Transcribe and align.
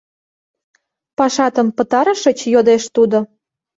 —Пашатым 1.17 1.67
пытарышыч?— 1.77 2.39
йодеш 2.53 2.83
тудо. 2.95 3.17